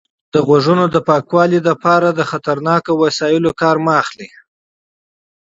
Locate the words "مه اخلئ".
3.85-4.29